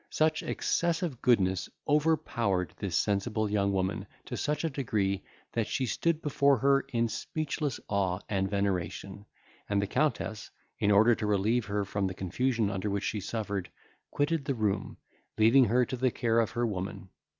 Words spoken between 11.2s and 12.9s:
relieve her from the confusion under